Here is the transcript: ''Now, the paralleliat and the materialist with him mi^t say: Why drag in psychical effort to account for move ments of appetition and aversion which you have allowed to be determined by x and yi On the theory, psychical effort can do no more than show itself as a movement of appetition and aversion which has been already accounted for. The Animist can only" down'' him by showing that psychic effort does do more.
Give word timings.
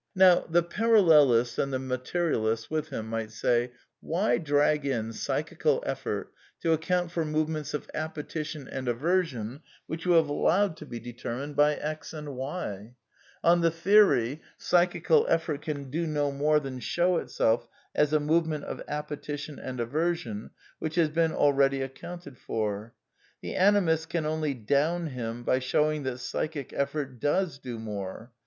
''Now, 0.15 0.43
the 0.49 0.63
paralleliat 0.63 1.59
and 1.59 1.71
the 1.71 1.77
materialist 1.77 2.71
with 2.71 2.89
him 2.89 3.11
mi^t 3.11 3.29
say: 3.29 3.71
Why 3.99 4.39
drag 4.39 4.83
in 4.83 5.13
psychical 5.13 5.83
effort 5.85 6.33
to 6.61 6.73
account 6.73 7.11
for 7.11 7.23
move 7.23 7.47
ments 7.49 7.75
of 7.75 7.87
appetition 7.93 8.67
and 8.67 8.87
aversion 8.87 9.61
which 9.85 10.03
you 10.05 10.13
have 10.13 10.27
allowed 10.27 10.75
to 10.77 10.87
be 10.87 10.99
determined 10.99 11.55
by 11.55 11.75
x 11.75 12.13
and 12.13 12.27
yi 12.29 12.95
On 13.43 13.61
the 13.61 13.69
theory, 13.69 14.41
psychical 14.57 15.27
effort 15.29 15.61
can 15.61 15.91
do 15.91 16.07
no 16.07 16.31
more 16.31 16.59
than 16.59 16.79
show 16.79 17.17
itself 17.17 17.67
as 17.93 18.11
a 18.11 18.19
movement 18.19 18.63
of 18.63 18.81
appetition 18.87 19.59
and 19.59 19.79
aversion 19.79 20.49
which 20.79 20.95
has 20.95 21.09
been 21.09 21.31
already 21.31 21.83
accounted 21.83 22.39
for. 22.39 22.95
The 23.43 23.53
Animist 23.53 24.09
can 24.09 24.25
only" 24.25 24.55
down'' 24.75 25.05
him 25.11 25.43
by 25.43 25.59
showing 25.59 26.01
that 26.05 26.17
psychic 26.17 26.73
effort 26.73 27.19
does 27.19 27.59
do 27.59 27.77
more. 27.77 28.31